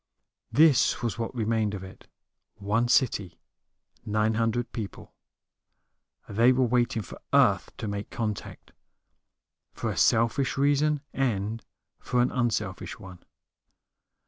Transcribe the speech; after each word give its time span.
This 0.51 1.03
was 1.03 1.19
what 1.19 1.35
remained 1.35 1.75
of 1.75 1.83
it: 1.83 2.07
one 2.55 2.87
city, 2.87 3.37
nine 4.03 4.33
hundred 4.33 4.71
people. 4.71 5.13
They 6.27 6.51
were 6.51 6.65
waiting 6.65 7.03
for 7.03 7.21
Earth 7.33 7.69
to 7.77 7.87
make 7.87 8.09
contact, 8.09 8.71
for 9.73 9.91
a 9.91 9.97
selfish 9.97 10.57
reason 10.57 11.01
and 11.13 11.63
for 11.99 12.19
an 12.23 12.31
unselfish 12.31 12.97
one. 12.97 13.19